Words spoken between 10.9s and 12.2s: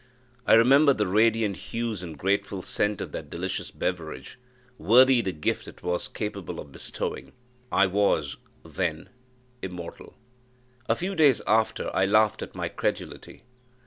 few days after I